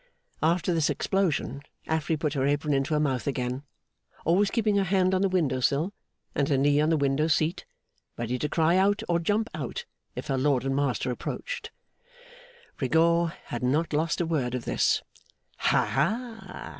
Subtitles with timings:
[0.41, 3.61] After this explosion Affery put her apron into her mouth again;
[4.25, 5.93] always keeping her hand on the window sill
[6.33, 7.65] and her knee on the window seat,
[8.17, 9.85] ready to cry out or jump out
[10.15, 11.69] if her lord and master approached.
[12.79, 15.03] Rigaud had not lost a word of this.
[15.59, 16.69] 'Haha!